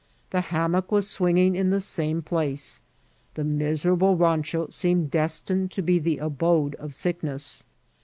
The 0.31 0.41
hammock 0.41 0.91
was 0.91 1.07
swinging 1.07 1.55
in 1.55 1.69
the 1.69 1.79
same 1.79 2.23
place. 2.23 2.81
The 3.35 3.43
miserable 3.43 4.17
rancho 4.17 4.69
seemed 4.69 5.11
destii^d 5.11 5.69
to 5.69 5.81
be 5.83 5.99
the 5.99 6.17
abode 6.17 6.73
of 6.79 6.95
sickness. 6.95 7.63